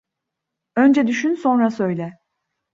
Önce 0.75 1.07
düşün, 1.07 1.33
sonra 1.35 1.69
söyle. 1.71 2.13